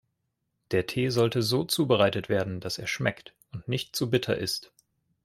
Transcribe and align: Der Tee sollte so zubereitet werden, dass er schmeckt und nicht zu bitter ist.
Der 0.71 0.87
Tee 0.87 1.09
sollte 1.09 1.43
so 1.43 1.63
zubereitet 1.63 2.27
werden, 2.27 2.59
dass 2.59 2.79
er 2.79 2.87
schmeckt 2.87 3.35
und 3.53 3.67
nicht 3.67 3.95
zu 3.95 4.09
bitter 4.09 4.35
ist. 4.35 4.73